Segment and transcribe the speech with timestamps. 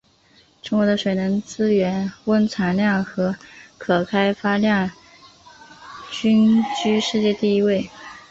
[0.63, 3.35] 中国的水能资源蕴藏量和
[3.77, 4.89] 可开发量
[6.09, 7.87] 均居世界第一位。